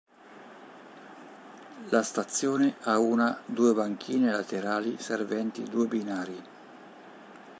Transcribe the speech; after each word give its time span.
La 1.89 2.01
stazione 2.01 2.77
ha 2.85 2.97
una 2.97 3.39
due 3.45 3.75
banchine 3.75 4.31
laterali 4.31 4.97
serventi 4.97 5.61
due 5.69 5.85
binari. 5.85 6.43